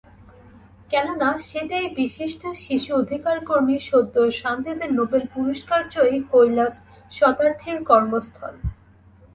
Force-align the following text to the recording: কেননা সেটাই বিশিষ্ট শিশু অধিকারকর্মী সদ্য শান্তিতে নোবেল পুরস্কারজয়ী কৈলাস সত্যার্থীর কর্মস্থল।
কেননা 0.91 1.29
সেটাই 1.49 1.87
বিশিষ্ট 1.95 2.41
শিশু 2.57 2.91
অধিকারকর্মী 2.95 3.77
সদ্য 3.89 4.15
শান্তিতে 4.31 4.85
নোবেল 4.97 5.23
পুরস্কারজয়ী 5.33 6.17
কৈলাস 6.31 6.73
সত্যার্থীর 7.11 7.77
কর্মস্থল। 7.83 8.53